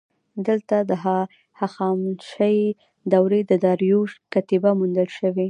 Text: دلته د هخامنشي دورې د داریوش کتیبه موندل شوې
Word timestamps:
دلته 0.47 0.75
د 0.89 0.91
هخامنشي 1.61 2.59
دورې 3.13 3.41
د 3.49 3.51
داریوش 3.65 4.11
کتیبه 4.33 4.71
موندل 4.79 5.09
شوې 5.17 5.39